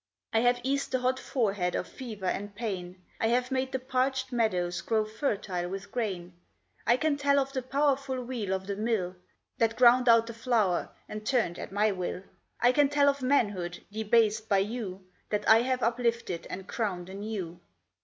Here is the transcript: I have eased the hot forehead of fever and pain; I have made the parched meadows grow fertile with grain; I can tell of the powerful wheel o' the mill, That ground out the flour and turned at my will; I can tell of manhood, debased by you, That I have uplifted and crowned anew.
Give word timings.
I 0.33 0.39
have 0.39 0.59
eased 0.63 0.91
the 0.91 0.97
hot 1.01 1.19
forehead 1.19 1.75
of 1.75 1.87
fever 1.87 2.25
and 2.25 2.55
pain; 2.55 3.03
I 3.19 3.27
have 3.27 3.51
made 3.51 3.71
the 3.71 3.77
parched 3.77 4.31
meadows 4.31 4.81
grow 4.81 5.05
fertile 5.05 5.69
with 5.69 5.91
grain; 5.91 6.33
I 6.87 6.97
can 6.97 7.17
tell 7.17 7.37
of 7.37 7.53
the 7.53 7.61
powerful 7.61 8.19
wheel 8.23 8.51
o' 8.55 8.57
the 8.57 8.75
mill, 8.75 9.15
That 9.59 9.75
ground 9.77 10.09
out 10.09 10.25
the 10.25 10.33
flour 10.33 10.89
and 11.07 11.23
turned 11.23 11.59
at 11.59 11.71
my 11.71 11.91
will; 11.91 12.23
I 12.59 12.71
can 12.71 12.89
tell 12.89 13.09
of 13.09 13.21
manhood, 13.21 13.83
debased 13.91 14.49
by 14.49 14.57
you, 14.65 15.05
That 15.29 15.47
I 15.47 15.61
have 15.61 15.83
uplifted 15.83 16.47
and 16.49 16.67
crowned 16.67 17.07
anew. 17.07 17.59